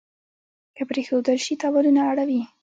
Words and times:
که 0.75 0.83
پرېښودل 0.89 1.37
شي 1.45 1.53
تاوانونه 1.61 2.01
اړوي. 2.11 2.41